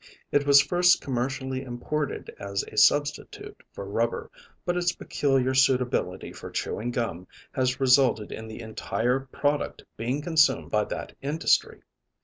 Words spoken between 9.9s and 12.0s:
being consumed by that industry.